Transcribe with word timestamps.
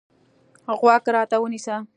غوږ 0.79 1.05
راته 1.15 1.35
ونیسه. 1.39 1.75